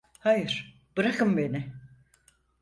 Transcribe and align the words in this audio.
Hayır, 0.19 0.77
bırakın 0.97 1.37
beni! 1.37 1.73